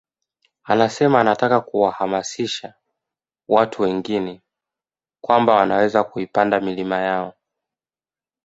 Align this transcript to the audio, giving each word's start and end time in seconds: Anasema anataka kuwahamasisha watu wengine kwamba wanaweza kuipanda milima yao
Anasema 0.63 1.19
anataka 1.21 1.61
kuwahamasisha 1.61 2.73
watu 3.47 3.81
wengine 3.81 4.41
kwamba 5.21 5.55
wanaweza 5.55 6.03
kuipanda 6.03 6.61
milima 6.61 6.97
yao 6.99 7.33